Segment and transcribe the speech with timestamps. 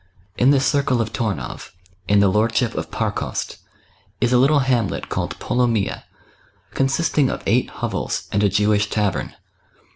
[0.35, 1.59] In the circle of Tornow,
[2.07, 3.57] in the lordship of Parkost,
[4.19, 6.05] is a little hamlet called Polomyja,
[6.73, 9.35] consisting of eight hovels and a Jewish tavern.